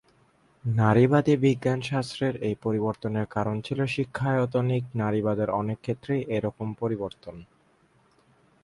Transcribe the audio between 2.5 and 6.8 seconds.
পরিবর্তনের কারণ ছিল শিক্ষায়তনিক নারীবাদের অনেক ক্ষেত্রেই এরকম